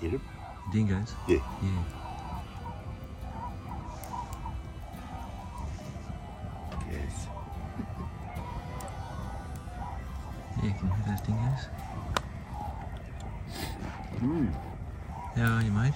[0.00, 0.22] Hear them?
[0.72, 1.14] Dingoes?
[1.26, 1.38] Yeah.
[1.62, 1.84] Yeah.
[6.92, 7.26] Yes.
[10.56, 11.68] Yeah, you can hear those dingoes.
[14.20, 14.54] Mm.
[15.36, 15.94] How are you, mate?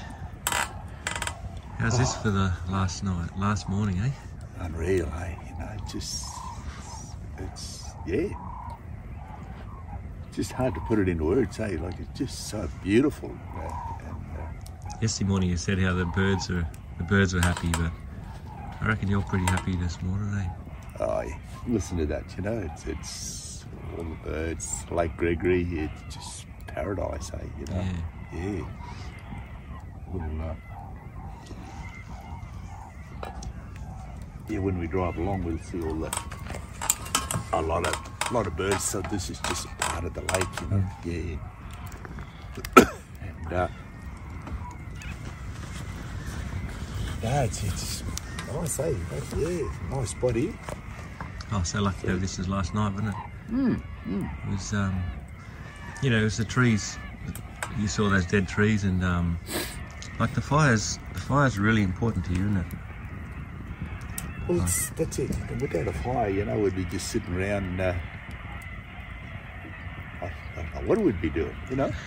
[1.78, 4.10] How's this for the last night, last morning, eh?
[4.60, 5.34] Unreal, eh?
[5.48, 6.26] You know, just
[7.38, 8.28] it's yeah.
[10.32, 11.76] Just hard to put it into words, eh?
[11.80, 13.30] Like it's just so beautiful.
[13.30, 13.91] And, uh,
[15.02, 16.64] Yesterday morning you said how the birds are
[16.96, 17.90] the birds were happy, but
[18.80, 20.48] I reckon you're pretty happy this morning, eh?
[21.00, 21.36] oh, yeah.
[21.66, 22.22] listen to that.
[22.36, 23.64] You know, it's it's
[23.98, 25.66] all the birds, Lake Gregory.
[25.72, 27.38] It's just paradise, eh?
[27.58, 27.84] You know.
[28.32, 28.38] Yeah.
[28.38, 28.64] Yeah.
[30.12, 30.54] Little, uh,
[34.48, 36.16] yeah, when we drive along, we'll see all the
[37.54, 38.84] a lot of a lot of birds.
[38.84, 40.84] So this is just part of the lake, you know.
[42.76, 42.86] Yeah.
[43.46, 43.68] and uh,
[47.22, 48.02] yeah, it's, it's
[48.52, 48.94] nice, eh?
[49.36, 50.52] Yeah, nice spot here.
[51.52, 53.14] Oh, so lucky to have this as last night, wasn't it?
[53.52, 55.02] Mm, It was, um,
[56.02, 56.98] you know, it was the trees.
[57.78, 59.38] You saw those dead trees, and um,
[60.18, 60.98] like the fires.
[61.12, 62.66] The fire's really important to you, isn't it?
[64.48, 65.30] Well, it's, that's it.
[65.50, 67.80] And without a fire, you know, we'd be just sitting around.
[67.80, 67.94] Uh,
[70.20, 71.92] I, I don't know what we'd be doing, you know.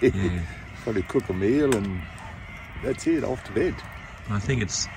[0.00, 0.40] Yeah.
[0.84, 2.00] Probably cook a meal and
[2.84, 3.74] that's it, off to bed.
[4.30, 4.88] I think it's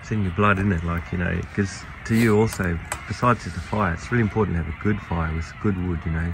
[0.00, 0.84] it's in your blood, isn't it?
[0.84, 4.62] Like you know, because to you also, besides just a fire, it's really important to
[4.62, 6.00] have a good fire with good wood.
[6.04, 6.32] You know,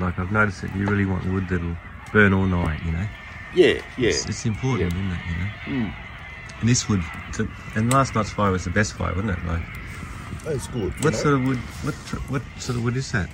[0.00, 1.76] like I've noticed that you really want wood that'll
[2.12, 2.80] burn all night.
[2.84, 3.06] You know,
[3.54, 4.08] Yeah, yeah.
[4.10, 5.18] it's, it's important, isn't it?
[5.28, 5.94] You know, Mm,
[6.60, 7.02] and this wood,
[7.34, 9.44] to, and last night's fire was the best fire, wasn't it?
[9.46, 9.62] Like,
[10.44, 10.92] that's good.
[11.02, 11.18] what know.
[11.18, 11.58] sort of wood?
[11.58, 11.94] What
[12.30, 13.30] what sort of wood is that?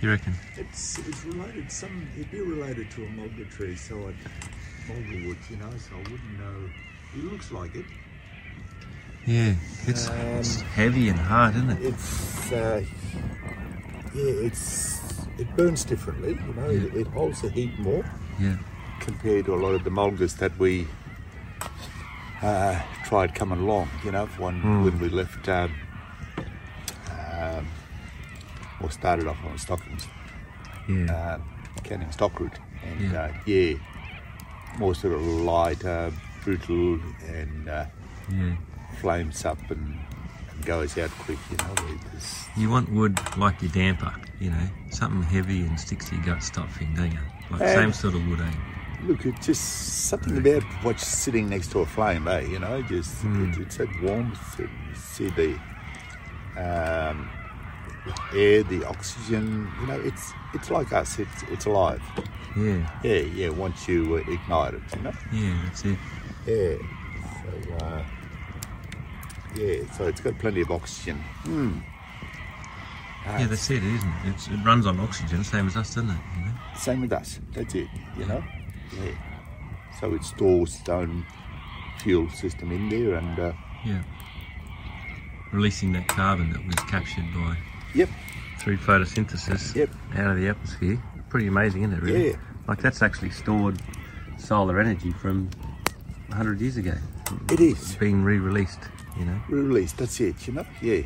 [0.00, 0.34] You reckon?
[0.56, 4.14] It's, it's related, some, it'd be related to a mulga tree, so I'd,
[4.86, 6.70] mulga wood, you know, so I wouldn't know.
[7.16, 7.86] It looks like it.
[9.26, 9.54] Yeah,
[9.86, 11.78] it's, it's heavy and hard, isn't it?
[11.82, 12.82] It's, uh,
[14.14, 15.00] yeah, it's,
[15.38, 17.00] it burns differently, you know, it, Yeah.
[17.00, 18.04] it holds the heat more.
[18.38, 18.56] Yeah,
[19.00, 20.86] compared to a lot of the mulgas that we
[22.42, 23.88] uh, tried coming along.
[24.04, 24.84] You know, when Hmm.
[24.84, 25.72] when we left um,
[27.10, 27.66] um,
[28.80, 30.06] or started off on Stockings,
[30.88, 31.42] yeah, um,
[31.82, 33.12] Canning Stock Route, and Yeah.
[33.12, 33.22] yeah.
[33.22, 33.74] Uh, yeah,
[34.78, 36.10] more sort of light, uh,
[36.56, 37.84] brutal, and uh,
[38.32, 38.54] yeah.
[39.00, 39.98] flames up and,
[40.52, 41.38] and goes out quick.
[41.50, 41.98] You know,
[42.56, 46.42] You want wood like your damper, you know, something heavy and sticks to your gut
[46.44, 47.18] stop thing, don't you?
[47.50, 48.52] Like Um, same sort of wood, eh?
[49.02, 49.62] Look, it's just
[50.08, 52.42] something about what's sitting next to a flame, eh?
[52.42, 53.50] You know, just Hmm.
[53.50, 54.60] it, it's that warmth.
[54.60, 55.58] You see the
[56.56, 57.28] um,
[58.32, 59.68] air, the oxygen.
[59.80, 61.18] You know, it's it's like us.
[61.18, 62.02] It's it's alive.
[62.56, 63.48] Yeah, Yeah, yeah.
[63.50, 65.12] Once you uh, ignite it, you know.
[65.32, 65.98] yeah, that's it.
[66.46, 66.76] Yeah.
[67.42, 68.04] So uh,
[69.56, 71.22] yeah, so it's got plenty of oxygen.
[71.44, 71.82] Mm.
[73.26, 74.28] Ah, Yeah, that's it, isn't it?
[74.28, 76.18] It's, it runs on oxygen, same as us, doesn't it?
[76.38, 76.52] You know?
[76.76, 77.40] Same with us.
[77.52, 77.88] That's it.
[78.18, 78.44] You know.
[79.02, 79.12] Yeah.
[80.00, 81.24] So it stores its own
[82.00, 83.52] fuel system in there, and uh,
[83.84, 84.02] Yeah.
[85.52, 87.56] Releasing that carbon that was captured by
[87.94, 88.08] yep,
[88.58, 89.90] through photosynthesis Yep.
[90.16, 91.00] out of the atmosphere.
[91.30, 92.02] Pretty amazing, isn't it?
[92.02, 92.30] Really?
[92.30, 92.36] Yeah.
[92.68, 93.80] Like that's actually stored
[94.38, 95.48] solar energy from
[96.36, 96.94] hundred years ago.
[97.50, 97.96] it is.
[97.96, 98.80] being re-released.
[99.18, 99.40] You know.
[99.48, 100.66] Re-released, That's it, you know?
[100.82, 101.00] Yeah,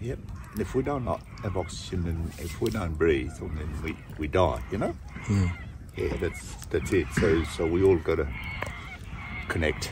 [0.00, 0.18] yep.
[0.52, 3.96] And if we don't not have oxygen and if we don't breathe, well, then we,
[4.18, 4.94] we die, you know?
[5.28, 5.50] Yeah.
[5.96, 7.06] Yeah, that's that's it.
[7.18, 8.28] So so we all got to
[9.48, 9.90] connect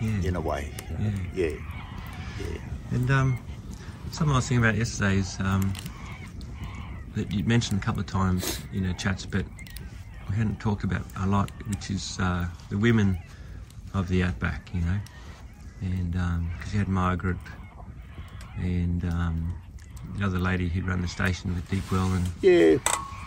[0.00, 0.20] Yeah.
[0.28, 0.70] in a way.
[0.90, 1.12] you know?
[1.34, 1.46] Yeah.
[2.40, 2.58] yeah,
[2.90, 3.38] And um,
[4.10, 5.72] something I was thinking about yesterday is um,
[7.14, 9.44] that you mentioned a couple of times in our chats, but
[10.28, 13.16] we hadn't talked about a lot, which is uh, the women
[13.94, 14.98] of the outback, you know.
[15.80, 17.36] And because you had Margaret
[18.56, 19.54] and um,
[20.16, 22.78] the other lady who'd run the station with Deepwell, and yeah.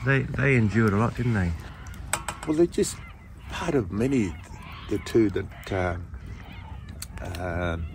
[0.05, 1.51] they, they endured a lot, didn't they?
[2.47, 2.97] Well, they're just
[3.49, 4.33] part of many,
[4.89, 6.07] the two that, um,
[7.39, 7.85] um,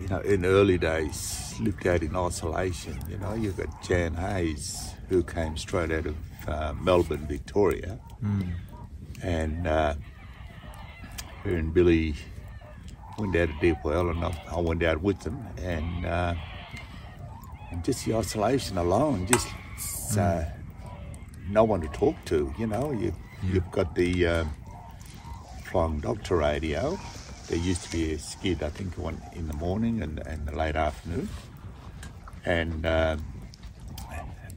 [0.00, 2.98] you know, in early days lived out in isolation.
[3.08, 6.16] You know, you've got Jan Hayes, who came straight out of
[6.46, 7.98] uh, Melbourne, Victoria,
[9.22, 9.94] and uh,
[11.44, 12.14] her and Billy
[13.18, 16.34] went out to Deepwell, and I, I went out with them, and uh,
[17.70, 19.48] and just the isolation alone, just
[20.18, 20.44] uh,
[21.48, 22.52] no one to talk to.
[22.58, 24.54] You know, you you've got the um,
[25.64, 26.98] flying doctor radio.
[27.48, 30.56] There used to be a sked, I think, one in the morning and, and the
[30.56, 31.28] late afternoon,
[32.44, 33.24] and um,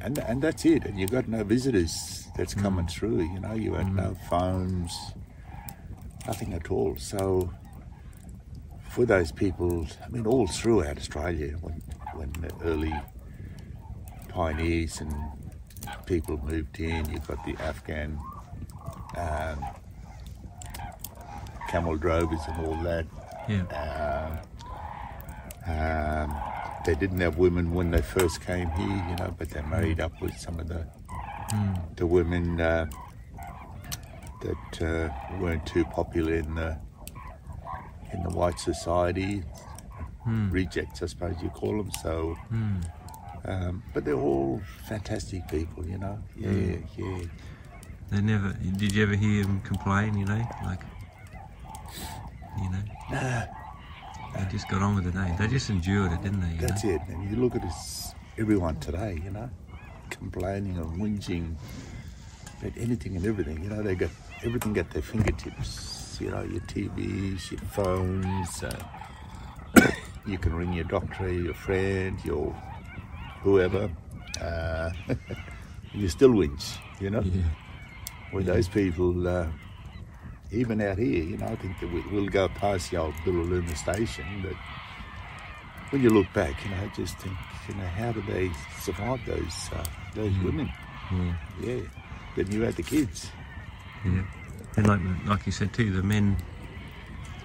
[0.01, 0.85] and and that's it.
[0.85, 3.21] And you've got no visitors that's coming through.
[3.23, 4.93] You know, you had no phones,
[6.27, 6.95] nothing at all.
[6.97, 7.51] So
[8.89, 11.81] for those people, I mean, all throughout Australia, when
[12.13, 12.93] when the early
[14.29, 15.13] pioneers and
[16.05, 18.19] people moved in, you've got the Afghan
[19.17, 19.63] um,
[21.69, 23.05] camel drovers and all that.
[23.49, 24.39] Yeah.
[25.67, 26.35] Um,
[26.85, 30.21] they didn't have women when they first came here, you know, but they married up
[30.21, 30.85] with some of the
[31.95, 32.85] the women uh,
[34.45, 36.77] that uh, weren't too popular in the
[38.13, 39.43] in the white society.
[40.27, 41.91] Rejects, I suppose you call them.
[42.01, 42.35] So,
[43.45, 46.17] um, but they're all fantastic people, you know.
[46.35, 47.19] Yeah, yeah.
[48.09, 48.53] They never.
[48.53, 50.17] Did you ever hear them complain?
[50.17, 50.81] You know, like,
[52.57, 53.43] you know, Nah.
[54.35, 55.15] they just got on with it.
[55.15, 55.35] Eh?
[55.37, 56.57] They just endured it, didn't they?
[56.65, 56.95] That's know?
[56.95, 57.01] it.
[57.07, 59.49] And you look at this, everyone today, you know,
[60.09, 61.53] complaining and whinging
[62.61, 63.61] about anything and everything.
[63.63, 64.09] You know, they got
[64.43, 66.17] everything at their fingertips.
[66.19, 68.63] You know, your TVs, your phones.
[68.63, 68.83] Uh,
[70.25, 72.51] you can ring your doctor, your friend, your
[73.41, 73.89] whoever.
[74.41, 74.91] Uh,
[75.93, 77.21] you still whinge, you know.
[77.21, 77.43] Yeah.
[78.33, 79.47] With those people, uh,
[80.51, 83.75] even out here, you know, I think that we, we'll go past the old Billiluna
[83.77, 84.55] station, but
[85.89, 87.35] when you look back, you know, I just think,
[87.67, 90.71] you know, how did they survive those uh, those women?
[91.11, 91.35] Yeah.
[91.61, 91.81] Yeah.
[92.35, 93.29] Then you had the kids.
[94.05, 94.23] Yeah.
[94.77, 96.37] And like like you said too, the men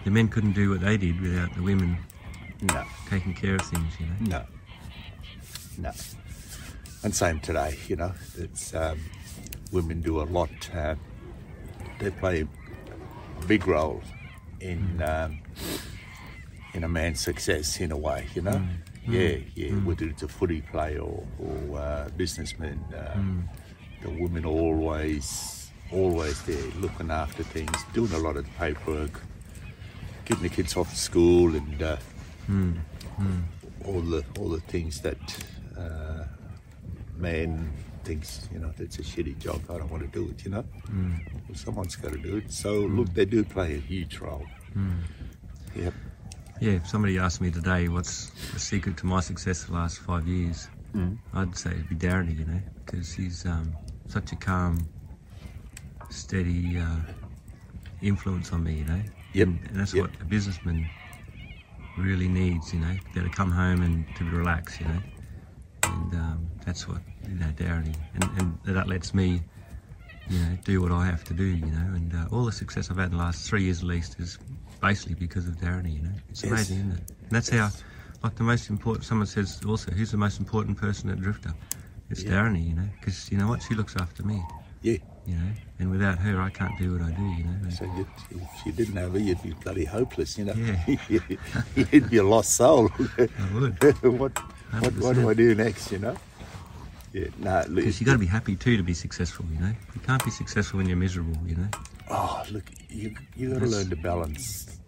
[0.05, 1.99] the men couldn't do what they did without the women
[2.63, 4.17] No, taking care of things, you know.
[4.39, 4.45] no,
[5.79, 5.93] no.
[7.03, 8.99] And same today, you know, it's um,
[9.73, 10.51] women do a lot.
[10.75, 10.95] Uh,
[11.99, 14.03] they play a big role
[14.61, 15.41] in um,
[16.75, 18.61] in a man's success in a way, you know.
[19.09, 19.73] Yeah, yeah.
[19.73, 23.19] Whether it's a footy player or, or uh, businessman, uh,
[24.03, 25.60] the women always,
[25.93, 29.21] always there, looking after things, doing a lot of the paperwork,
[30.25, 31.97] getting the kids off to school, and uh,
[32.47, 32.73] hmm,
[33.17, 33.41] hmm.
[33.85, 35.45] all the all the things that
[35.79, 36.25] uh,
[37.17, 37.73] man
[38.05, 39.61] thinks, you know, that's a shitty job.
[39.69, 40.63] I don't want to do it, you know.
[40.63, 41.17] Hmm.
[41.49, 42.53] Well, someone's got to do it.
[42.53, 44.47] So look, they do play a huge role.
[45.77, 45.95] Yep.
[46.61, 50.27] Yeah, if somebody asked me today what's the secret to my success the last five
[50.27, 50.69] years,
[51.35, 52.61] I'd say it'd be Darren, you know, eh?
[52.85, 53.73] because he's um,
[54.09, 54.87] such a calm,
[56.11, 56.97] steady uh,
[58.03, 59.01] influence on me, you know.
[59.33, 60.07] Yep, And, and that's yep.
[60.07, 60.89] what a businessman
[61.99, 64.99] really needs, you know, to be able to come home and to relax, you know.
[65.85, 66.99] And um, that's what,
[67.29, 69.41] you know, Darren, and, and that lets me,
[70.29, 71.95] you know, do what I have to do, you know.
[71.95, 74.39] And uh, all the success I've had in the last three years at least is
[74.81, 76.11] basically because of Darren, you know.
[76.31, 76.53] It's Yes.
[76.53, 77.11] amazing, isn't it?
[77.23, 77.71] And that's how,
[78.23, 81.55] like the most important, someone says also, who's the most important person at Drifta?
[82.09, 82.33] It's Yeah.
[82.33, 83.63] Darren, you know, because you know what?
[83.63, 84.43] She looks after me,
[84.83, 84.97] Yeah.
[85.27, 87.51] You know, and without her, I can't do what I do, you know.
[87.63, 90.55] And- So you'd, if you didn't have her, you'd be bloody hopeless, you know.
[90.55, 91.21] Yeah.
[91.93, 92.91] you'd be a lost soul.
[93.19, 93.83] I would.
[94.03, 96.17] what, what, what do I do next, you know?
[97.13, 99.73] Yeah, no, Because you got to be happy too to be successful, you know.
[99.95, 101.69] You can't be successful when you're miserable, you know.
[102.09, 104.79] Oh, look, you you got to learn to balance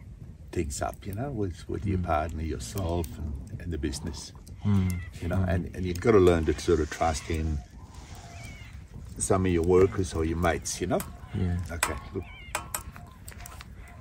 [0.53, 2.05] things up, you know, with with your hmm.
[2.05, 4.33] partner, yourself, and, and the business.
[4.63, 4.89] Hmm.
[5.21, 5.49] You know, hmm.
[5.49, 7.59] and, and you've got to learn to sort of trust in
[9.19, 10.81] some of your workers or your mates.
[10.81, 11.01] You know.
[11.35, 11.57] Yeah.
[11.71, 12.25] Okay, look,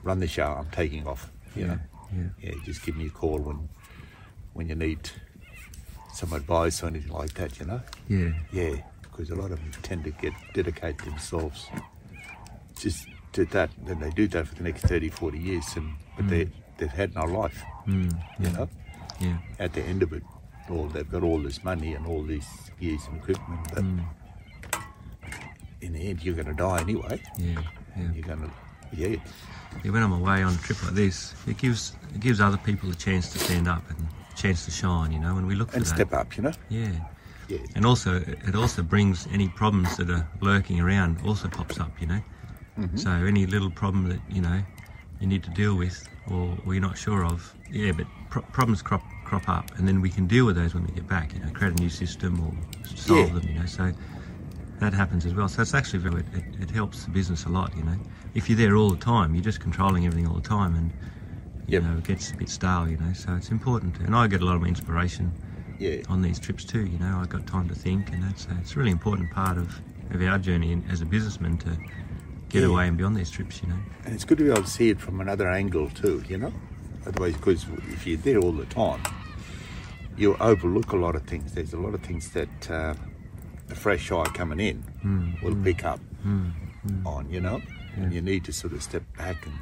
[0.04, 0.46] run the show.
[0.60, 1.32] I'm taking off.
[1.56, 1.80] You know.
[2.16, 2.24] Yeah.
[2.42, 3.70] Yeah, just give me a call when
[4.54, 5.10] when you need
[6.14, 7.60] some advice or anything like that.
[7.60, 7.82] You know.
[8.10, 8.32] Yeah.
[8.52, 11.68] Yeah, because a lot of them tend to get dedicate themselves
[12.80, 16.28] just to that, then they do that for the next 30, 40 years, and but
[16.28, 18.68] they they've had no life, Mm, you know,
[19.20, 19.38] yeah.
[19.60, 20.24] at the end of it.
[20.70, 22.48] All they've got all this money and all these
[22.80, 23.84] gears and equipment, but
[25.82, 27.22] in the end, you're going to die anyway.
[27.38, 27.62] Yeah.
[27.98, 28.12] Yeah.
[28.14, 28.52] You're going to,
[28.94, 29.18] yeah,
[29.84, 32.90] Yeah, when I'm away on a trip like this, it gives it gives other people
[32.90, 35.38] a chance to stand up and a chance to shine, you know.
[35.38, 35.96] And we look for and that.
[35.96, 36.54] step up, you know.
[36.70, 36.92] Yeah,
[37.48, 41.92] Yeah, and also it also brings any problems that are lurking around also pops up,
[42.00, 42.22] you know.
[42.80, 42.98] Mm-hmm.
[42.98, 44.62] So any little problem that you know
[45.20, 48.82] you need to deal with or, or you're not sure of, yeah, but pro- problems
[48.82, 51.34] crop crop up, and then we can deal with those when we get back.
[51.34, 52.52] You know, create a new system or
[52.96, 53.34] solve Yeah.
[53.40, 53.48] them.
[53.50, 53.92] You know, so
[54.82, 55.48] that happens as well.
[55.48, 57.76] So it's actually very it, it helps the business a lot.
[57.78, 57.96] You know,
[58.34, 60.92] if you're there all the time, you're just controlling everything all the time, and
[61.68, 61.84] you Yep.
[61.84, 62.90] know it gets a bit stale.
[62.90, 64.00] You know, so it's important.
[64.00, 65.34] And I get a lot of inspiration
[65.80, 66.86] yeah, on these trips too.
[66.86, 69.58] You know, I've got time to think, and that's uh, it's a really important part
[69.58, 71.78] of, of our journey in, as a businessman to
[72.50, 72.70] get Yeah.
[72.70, 73.62] away and be on these trips.
[73.62, 76.24] You know, and it's good to be able to see it from another angle too,
[76.28, 76.54] you know.
[77.06, 79.02] Otherwise, because if you're there all the time,
[80.18, 81.54] you overlook a lot of things.
[81.54, 82.94] There's a lot of things that uh,
[83.72, 86.52] the fresh eye coming in Mm, will pick up mm,
[87.06, 87.60] on, you know,
[87.96, 89.56] and you need to sort of step back and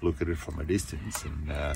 [0.00, 1.74] look at it from a distance and uh,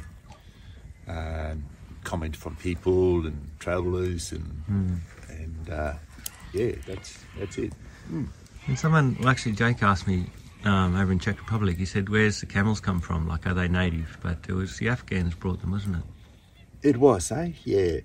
[1.09, 1.65] um
[2.05, 4.99] comment from people and travellers and mm.
[5.29, 5.93] and uh,
[6.55, 7.73] yeah, that's that's it.
[8.67, 10.27] And someone, well, actually, Jake asked me
[10.65, 11.77] um, over in Czech Republic.
[11.77, 13.29] He said, "Where's the camels come from?
[13.29, 16.05] Like, are they native?" But it was the Afghans brought them, wasn't it?
[16.91, 17.53] It was, eh?
[17.65, 18.01] Yeah.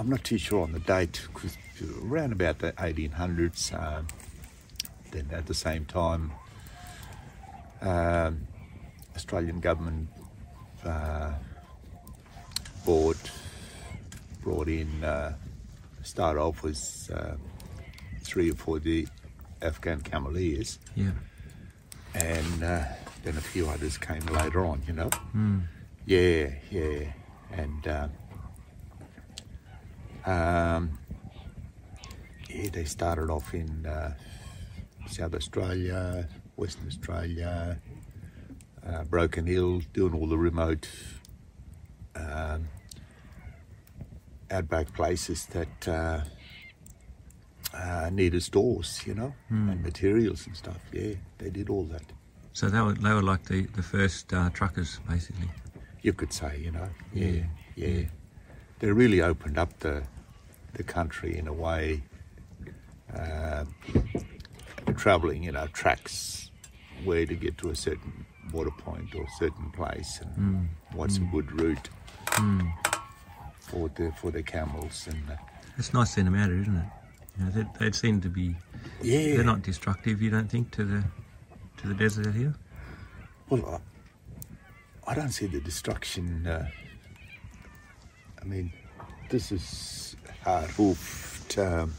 [0.00, 1.58] I'm not too sure on the date, because
[2.02, 3.70] around about the 1800s.
[3.78, 4.06] Um,
[5.10, 6.32] then at the same time,
[7.82, 8.46] um,
[9.14, 10.08] Australian government
[10.86, 11.32] uh,
[12.86, 13.30] bought,
[14.42, 15.34] brought in, uh,
[16.02, 17.32] started off with uh,
[18.22, 19.06] three or four of the
[19.60, 21.10] Afghan cameleers, Yeah.
[22.14, 22.84] and uh,
[23.22, 25.10] then a few others came later on, you know.
[25.36, 25.64] Mm.
[26.06, 27.12] Yeah, yeah,
[27.52, 27.86] and
[30.26, 30.98] um,
[32.48, 34.14] yeah, they started off in uh,
[35.08, 37.80] South Australia, Western Australia,
[38.86, 40.88] uh, Broken Hill, doing all the remote
[42.16, 42.68] um,
[44.50, 46.20] outback places that uh,
[47.74, 50.78] uh, needed stores, you know, and materials and stuff.
[50.92, 52.02] Yeah, they did all that.
[52.52, 55.48] So they were they were like the the first uh, truckers, basically.
[56.02, 56.88] you could say, you know.
[57.14, 57.42] Yeah, Yeah,
[57.76, 57.88] yeah.
[57.88, 58.04] yeah.
[58.80, 60.02] They really opened up the
[60.74, 62.02] the country in a way.
[63.14, 63.64] Uh,
[64.96, 66.50] traveling, you know, tracks
[67.04, 70.68] where to get to a certain water point or certain place, and Mm.
[70.96, 71.88] what's a good route
[72.36, 72.72] Mm.
[73.58, 75.36] for the for the camels, and uh,
[75.78, 76.86] It's nice seeing them out isn't it?
[77.38, 78.54] You know, they, they seem to be.
[79.02, 80.20] yeah, They're not destructive.
[80.22, 81.04] You don't think to the
[81.78, 82.54] to the desert out here?
[83.48, 83.82] Well,
[85.06, 86.46] I, I don't see the destruction.
[86.46, 86.68] Uh,
[88.42, 88.72] I mean,
[89.28, 91.92] this is hard hoofed um,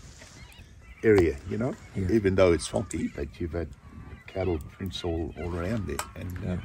[1.03, 2.12] area, you know, Yeah.
[2.12, 3.67] even though it's swampy, but you've had
[4.27, 5.98] cattle prints all, all around there.
[6.15, 6.57] And uh,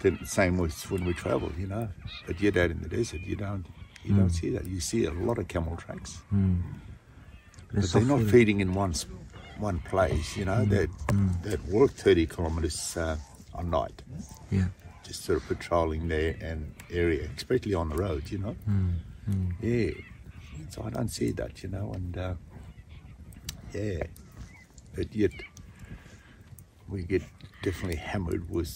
[0.00, 1.88] then the same with when we travel, you know.
[2.26, 3.66] But you're out in the desert, you don't.
[4.04, 4.66] You don't see that.
[4.66, 6.62] You see a lot of camel tracks, Mm.
[7.74, 8.30] but they're not soft-footed.
[8.30, 8.94] feeding in one
[9.58, 10.36] one place.
[10.36, 10.88] You know, that
[11.42, 13.16] that work thirty kilometres uh,
[13.54, 14.02] a night.
[14.52, 14.66] Yeah.
[15.06, 18.56] Just sort of patrolling their and area, especially on the road, you know.
[18.68, 18.94] Mm.
[19.30, 19.52] Mm.
[19.60, 19.90] Yeah.
[20.70, 22.34] So I don't see that, you know, and uh,
[23.72, 24.02] yeah,
[24.94, 25.30] but yet
[26.88, 27.22] we get
[27.62, 28.70] definitely hammered with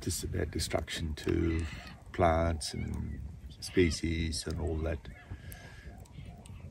[0.00, 1.64] just about destruction to
[2.12, 3.20] plants and
[3.60, 4.98] species and all that.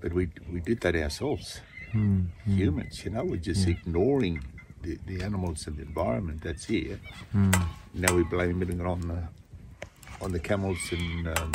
[0.02, 1.62] But we we did that ourselves,
[1.94, 2.28] Mm.
[2.48, 2.56] Mm.
[2.56, 3.24] humans, you know.
[3.26, 4.44] We're just ignoring
[4.82, 7.00] the, the animals and the environment that's here
[7.36, 7.54] Mm.
[7.94, 9.22] now we're blaming it on the
[10.22, 11.52] on the camels and um,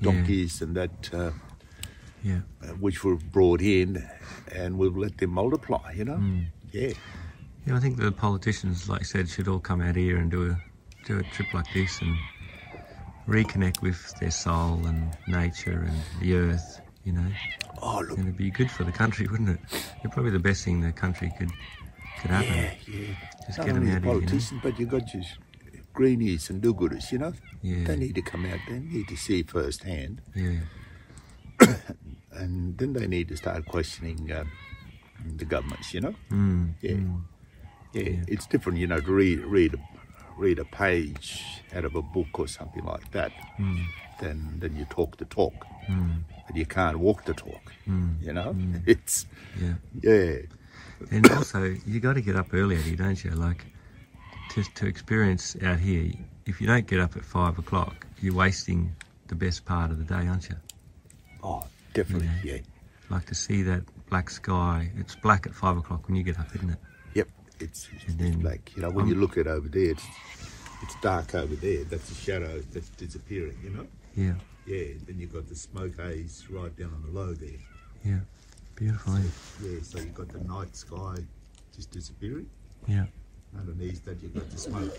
[0.00, 0.12] Yeah.
[0.12, 1.30] donkeys and that uh,
[2.22, 2.40] Yeah.
[2.62, 4.06] uh, which were brought in,
[4.54, 5.92] and we've let them multiply.
[5.92, 6.46] You know, Mm.
[6.72, 6.92] yeah,
[7.66, 10.50] Yeah, I think the politicians, like I said, should all come out here and do
[10.50, 10.54] a
[11.06, 12.14] do a trip like this and
[13.28, 16.80] reconnect with their soul and nature and the earth.
[17.04, 17.26] You know,
[17.80, 19.60] oh look, and it'd be good for the country, wouldn't it?
[20.04, 21.50] It's probably the best thing the country could
[22.20, 22.54] could happen.
[22.54, 23.14] yeah, yeah.
[23.46, 24.26] Just Not get 'em only out the here, you know?
[24.26, 25.22] politicians, but you've got your
[25.92, 27.10] greenies and do-gooders.
[27.12, 27.84] You know, Yeah.
[27.86, 28.60] they need to come out.
[28.68, 30.60] They need to see firsthand, Yeah,
[32.32, 34.50] and then they need to start questioning um,
[35.36, 35.92] the governments.
[35.94, 36.92] You know, mm, Yeah.
[36.92, 37.22] mm,
[37.92, 38.24] yeah, Yeah.
[38.28, 38.78] it's different.
[38.78, 39.78] You know, to read read a,
[40.36, 43.32] read a page out of a book or something like that.
[43.58, 43.84] mm,
[44.20, 47.72] then then you talk the talk, mm, but you can't walk the talk.
[47.88, 48.54] mm, You know,
[48.86, 49.26] it's
[49.60, 49.74] yeah.
[50.02, 50.36] yeah,
[51.10, 53.30] And also, you got to get up early, Eddie, don't you?
[53.32, 53.64] Like
[54.50, 56.12] to to experience out here.
[56.46, 58.94] If you don't get up at five o'clock, you're wasting
[59.28, 60.56] the best part of the day, aren't you?
[61.42, 61.64] oh,
[61.94, 62.54] definitely, Yeah.
[62.56, 62.60] yeah,
[63.08, 64.90] Like to see that black sky.
[64.96, 66.78] It's black at five o'clock when you get up, isn't it?
[67.14, 67.28] yep.
[67.60, 70.04] It's, it's, And then, like you know when um, you look at over there, it's
[70.82, 71.84] it's dark over there.
[71.84, 73.58] That's the shadow that's disappearing.
[73.62, 74.34] You know, Yeah,
[74.66, 74.94] yeah.
[75.06, 77.60] Then you've got the smoke haze right down on the low there.
[78.04, 78.20] yeah.
[78.80, 79.20] Beautiful, eh?
[79.62, 81.16] Yeah, so you've got the night sky
[81.76, 82.48] just disappearing.
[82.88, 83.04] Yeah,
[83.58, 84.96] Underneath that, you've got the smoke.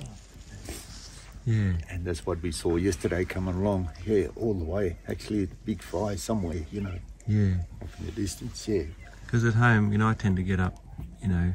[1.47, 1.73] yeah.
[1.89, 3.89] And that's what we saw yesterday coming along.
[4.05, 4.97] Yeah, all the way.
[5.07, 6.93] Actually, a big fire somewhere, you know,
[7.27, 7.55] Yeah.
[7.81, 8.67] off in the distance.
[8.67, 8.83] Yeah.
[9.25, 10.77] Because at home, you know, I tend to get up,
[11.23, 11.51] you know,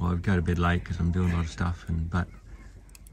[0.00, 2.28] well, I go to bed late because I'm doing a lot of stuff, and but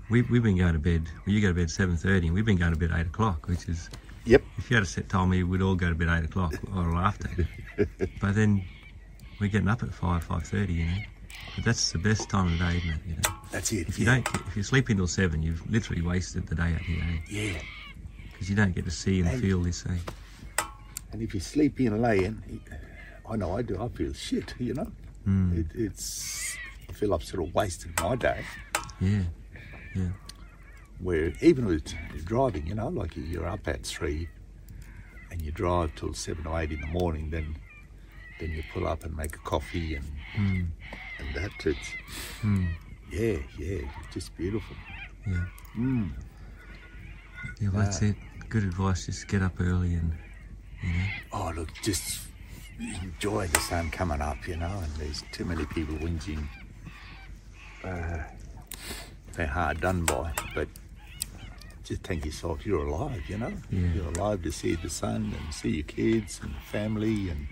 [0.09, 1.03] we we've been going to bed.
[1.25, 3.47] Well, you go to bed seven thirty, and we've been going to bed eight o'clock,
[3.49, 3.89] which is
[4.25, 4.43] Yep.
[4.57, 7.29] if you had set told me we'd all go to bed eight o'clock or after,
[8.21, 8.63] but then
[9.39, 10.97] we're getting up at five five thirty, you know.
[11.55, 12.99] But that's the best time of the day, isn't it?
[13.07, 13.87] You know, That's it.
[13.87, 14.15] if you yeah.
[14.15, 17.59] don't, if you sleep until seven, you've literally wasted the day out here, Yeah.
[18.31, 19.85] because you don't get to see and And- feel this.
[19.85, 20.63] Eh?
[21.13, 22.61] And if you sleep in laying,
[23.29, 23.81] I know I do.
[23.81, 24.53] I feel shit.
[24.59, 24.91] You know,
[25.27, 25.57] Mm.
[25.59, 26.57] it, it's
[26.89, 28.43] I feel I've sort of wasted my day.
[28.99, 29.21] Yeah.
[29.95, 30.09] Yeah.
[30.99, 31.93] Where even with
[32.25, 34.29] driving, you know, like you're up at three,
[35.31, 37.57] and you drive till seven or eight in the morning, then
[38.39, 40.67] then you pull up and make a coffee and Mm.
[41.19, 41.89] and that it's
[42.41, 42.67] Mm.
[43.11, 43.81] yeah yeah
[44.13, 44.75] just beautiful.
[45.25, 45.45] Yeah.
[45.77, 46.11] Mm.
[47.61, 48.15] Yeah, that's it.
[48.49, 49.05] Good advice.
[49.05, 50.13] Just get up early and,
[50.83, 51.05] you know.
[51.31, 52.27] Oh look, just
[52.79, 54.79] enjoy the sun coming up, you know.
[54.83, 56.47] And there's too many people whinging.
[57.83, 58.23] Uh,
[59.33, 60.67] they're hard done by, but
[61.85, 63.53] just think yourself you're alive, you know.
[63.69, 63.93] Yeah.
[63.93, 67.47] You're alive to see the sun and see your kids and family and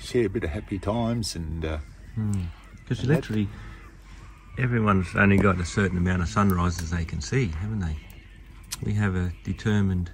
[0.00, 1.78] share a bit of happy times and uh,
[2.78, 3.48] Because And that- literally,
[4.58, 7.96] everyone's only got a certain amount of sunrises they can see, haven't they?
[8.82, 10.10] We have a determined,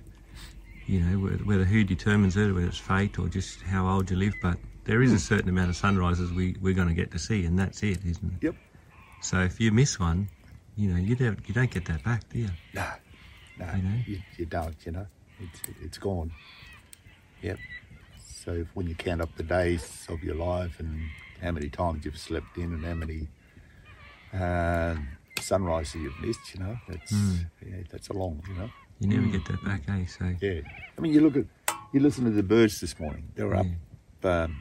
[0.86, 4.34] you know, whether who determines it, whether it's fate or just how old you live,
[4.42, 7.44] but there is a certain amount of sunrises we, we're going to get to see,
[7.44, 8.44] and that's it, isn't it?
[8.46, 8.54] yep.
[9.20, 10.28] So if you miss one,
[10.78, 12.50] you know, you don't, you don't get that back, do you?
[12.72, 12.86] No,
[13.58, 13.98] no, You know?
[14.06, 14.76] you, you don't.
[14.86, 15.06] You know,
[15.40, 16.30] it's it's gone.
[17.42, 17.58] Yep.
[18.24, 21.00] So if, when you count up the days of your life and
[21.42, 23.28] how many times you've slept in and how many
[24.32, 25.08] um,
[25.40, 27.12] sunrises you've missed, you know, that's
[27.66, 28.40] yeah, that's a long.
[28.48, 28.70] You know.
[29.00, 30.06] You never get that back, eh?
[30.06, 30.60] So, Yeah.
[30.96, 31.44] I mean, you look at
[31.92, 33.24] you listen to the birds this morning.
[33.34, 33.66] They were up.
[34.22, 34.60] Um,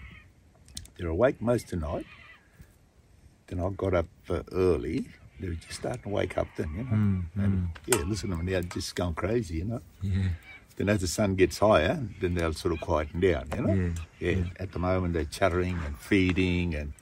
[0.97, 2.05] they're awake most of the night.
[3.47, 5.07] Then I got up uh, early.
[5.39, 6.91] They were just starting to wake up then, you know.
[6.91, 9.81] Mm, and yeah, listen to them now, just going crazy, you know.
[10.01, 10.29] yeah,
[10.75, 13.73] Then as the sun gets higher, then they'll sort of quieten down, you know.
[13.73, 13.89] Yeah,
[14.19, 14.37] Yeah.
[14.37, 14.43] yeah.
[14.59, 16.93] At the moment, they're chattering and feeding and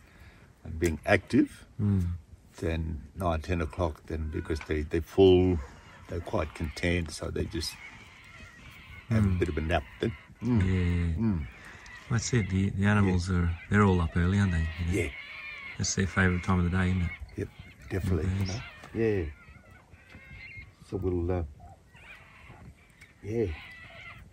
[0.63, 1.65] and being active.
[1.81, 2.05] mm,
[2.57, 5.59] Then nine, ten o'clock, then because they they're full,
[6.09, 7.73] they're quite content, so they just
[9.09, 9.83] have a bit of a nap.
[10.01, 10.11] Then.
[10.43, 10.59] Mm.
[10.61, 11.21] yeah.
[11.23, 11.47] Mm.
[12.11, 12.49] That's it.
[12.49, 14.67] The, the animals are, they're all up early, aren't they?
[14.79, 15.03] You know?
[15.03, 15.09] Yeah.
[15.77, 17.11] That's their favourite time of the day, isn't it?
[17.99, 18.29] Definitely.
[18.39, 18.61] You know.
[18.93, 19.25] Yeah.
[20.89, 21.31] So we'll.
[21.31, 21.43] Uh,
[23.23, 23.45] yeah.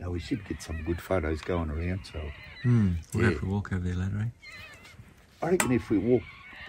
[0.01, 2.01] Now we should get some good photos going around.
[2.12, 2.20] So
[2.64, 2.96] Mm.
[3.12, 3.31] We'll Yeah.
[3.31, 5.44] have to walk over there later, eh?
[5.44, 6.22] I reckon if we walk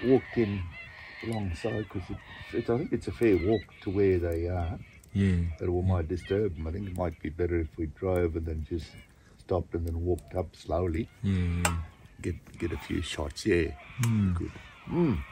[0.03, 0.61] walked in
[1.27, 2.19] alongside, because it's,
[2.53, 4.79] it's, I think it's a fair walk to where they are.
[5.13, 5.35] Yeah.
[5.59, 6.65] That it might disturb them.
[6.67, 8.87] I think it might be better if we drove and then just
[9.37, 11.61] stopped and then walked up slowly, Yeah.
[11.65, 11.77] yeah.
[12.21, 13.45] get get a few shots.
[13.45, 13.75] Yeah.
[14.01, 14.33] Mm.
[14.35, 14.51] Good.
[14.89, 15.23] Mm.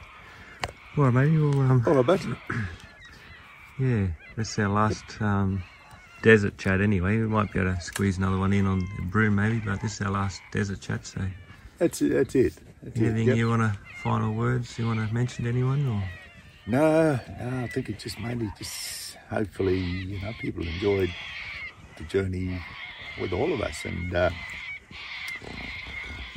[0.96, 2.26] All right, maybe we'll, um, All right, but
[3.80, 5.62] yeah, that's our last um,
[6.22, 7.16] desert chat anyway.
[7.18, 9.94] We might be able to squeeze another one in on the broom maybe, but this
[9.94, 11.22] is our last desert chat, so
[11.78, 12.10] that's it.
[12.12, 12.54] That's it.
[12.82, 13.02] That's it.
[13.04, 13.36] anything Yep.
[13.38, 15.86] you want to, final words you want to mention to anyone?
[15.88, 16.02] or
[16.66, 21.10] No, no, I think it just mainly just hopefully, you know, people enjoyed
[21.96, 22.60] the journey
[23.20, 24.30] with all of us and uh,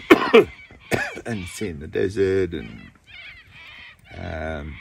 [1.26, 2.91] and seeing the desert and
[4.17, 4.75] um,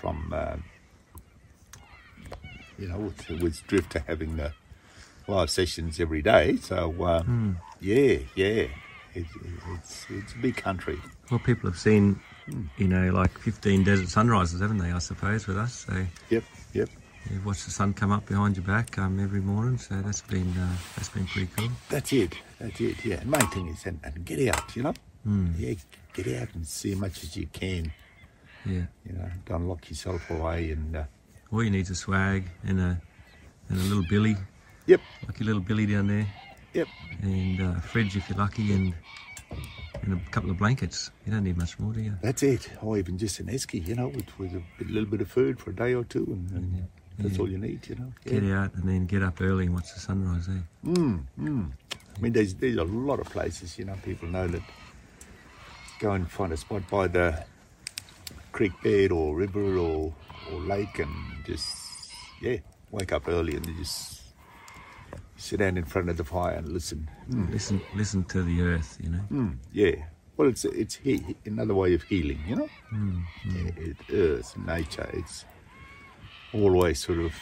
[0.00, 0.56] from uh,
[2.78, 4.52] you know with, with Drifta having the
[5.28, 6.56] live sessions every day.
[6.56, 7.22] So uh,
[7.80, 8.66] yeah, yeah,
[9.14, 9.26] it,
[9.74, 10.98] it's it's a big country.
[11.30, 12.20] Well, people have seen,
[12.76, 15.86] you know, like 15 desert sunrises, haven't they, I suppose, with us?
[15.88, 16.88] So Yep, yep.
[17.30, 20.50] you've watched the sun come up behind your back um, every morning, so that's been
[20.58, 21.68] uh, that's been pretty cool.
[21.88, 22.34] That's it.
[22.60, 23.02] That's it.
[23.04, 23.20] Yeah.
[23.20, 24.76] And main thing is and, and get out.
[24.76, 24.94] You know.
[25.26, 25.54] Mm.
[25.58, 25.74] Yeah.
[26.12, 27.92] Get out and see as much as you can.
[28.64, 28.82] Yeah.
[29.06, 29.30] You know.
[29.46, 30.70] Don't lock yourself away.
[30.70, 31.04] And uh,
[31.52, 33.00] All you need is a swag and a,
[33.68, 34.36] and a little billy,
[34.86, 36.26] yep, like your little billy down there,
[36.74, 36.86] yep.
[37.22, 38.94] and uh, a fridge if you're lucky, and
[40.02, 41.10] and a couple of blankets.
[41.26, 42.12] You don't need much more, do you?
[42.22, 42.68] That's it.
[42.82, 43.86] Or even just an esky.
[43.86, 46.50] You know, with, with a little bit of food for a day or two, and,
[46.50, 46.86] and
[47.18, 47.40] that's Yeah.
[47.40, 47.88] all you need.
[47.88, 48.12] You know.
[48.24, 50.60] Get out and then get up early and watch the sunrise, eh?
[50.90, 51.70] Mm, mm.
[52.16, 53.78] I mean, there's there's a lot of places.
[53.78, 54.62] You know, people know that.
[56.00, 57.44] Go and find a spot by the
[58.52, 60.14] creek bed or river or
[60.52, 61.14] or lake, and
[61.46, 61.66] just
[62.42, 62.56] yeah,
[62.90, 64.22] wake up early and just
[65.36, 67.08] sit down in front of the fire and listen.
[67.30, 69.20] Mm, Listen, listen to the earth, you know.
[69.30, 69.94] mm, yeah.
[70.36, 72.40] Well, it's it's he, another way of healing.
[72.46, 73.22] You know, Mm.
[73.46, 75.08] yeah, it, earth, nature.
[75.12, 75.44] It's
[76.52, 77.32] always sort of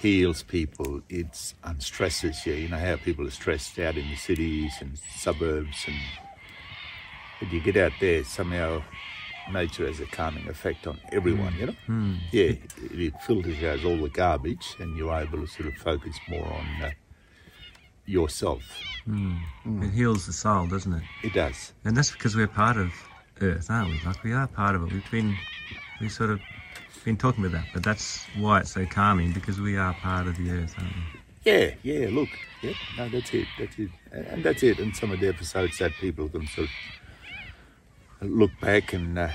[0.00, 1.00] heals people.
[1.08, 2.54] It's unstresses you.
[2.54, 5.96] You know how people are stressed out in the cities and suburbs, and
[7.44, 8.82] but you get out there somehow.
[9.52, 11.74] Nature has a calming effect on everyone, you know.
[11.86, 12.16] Mm.
[12.32, 16.16] Yeah, it, it filters out all the garbage, and you're able to sort of focus
[16.30, 16.90] more on uh,
[18.06, 18.62] yourself.
[19.06, 19.38] Mm.
[19.82, 21.02] It heals the soul, doesn't it?
[21.22, 21.74] It does.
[21.84, 22.90] And that's because we're part of
[23.42, 24.00] Earth, aren't we?
[24.06, 24.92] Like we are part of it.
[24.92, 25.36] We've been,
[26.00, 26.40] we sort of
[27.04, 30.38] been talking about that, but that's why it's so calming because we are part of
[30.38, 31.20] the Earth, aren't we?
[31.44, 32.08] yeah, yeah.
[32.08, 32.30] Look,
[32.62, 34.78] yeah, no, that's it, that's it, and, and that's it.
[34.78, 36.72] And some of the episodes that people can sort of
[38.20, 39.28] look back and uh,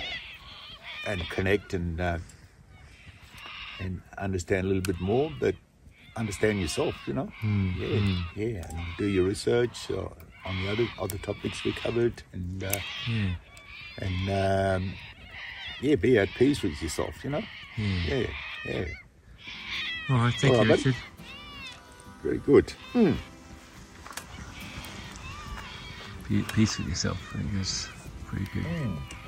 [1.07, 2.17] and connect and uh,
[3.79, 5.55] and understand a little bit more, but
[6.15, 7.31] understand yourself, you know.
[7.77, 8.01] yeah,
[8.35, 10.07] yeah, and do your research uh,
[10.45, 13.35] on the other other topics we covered, and uh, Yeah.
[13.99, 14.29] and
[14.83, 14.93] um,
[15.81, 17.43] yeah, be at peace with yourself, you know.
[17.77, 18.27] Yeah,
[18.65, 18.85] yeah,
[20.09, 20.33] All right.
[20.33, 20.85] Thank All you, right, bud.
[20.85, 20.95] Richard.
[22.23, 22.73] very good.
[26.27, 27.33] Be at peace with yourself.
[27.35, 27.87] I that's
[28.29, 28.63] pretty good.
[28.63, 29.18] Mm.